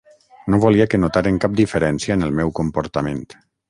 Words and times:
No 0.53 0.59
volia 0.63 0.87
que 0.93 1.01
notaren 1.03 1.39
cap 1.45 1.55
diferència 1.61 2.19
en 2.19 2.29
el 2.31 2.37
meu 2.43 2.59
comportament. 2.63 3.27